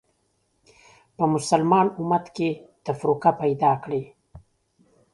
په 1.15 1.23
مسلمان 1.33 1.87
امت 1.99 2.25
کې 2.35 2.49
تفرقه 2.85 3.31
پیدا 3.41 3.71
کړې 3.83 4.03